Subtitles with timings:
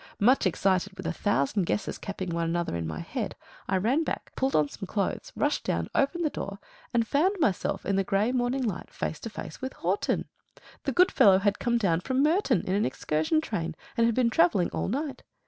[0.19, 3.35] Much excited, with a thousand guesses capping one another in my head,
[3.69, 6.57] I ran back, pulled on some clothes, rushed down, opened the door,
[6.91, 10.25] and found myself in the grey morning light face to face with Horton.
[10.85, 14.31] The good fellow had come down from Merton in an excursion train, and had been
[14.31, 15.21] travelling all night.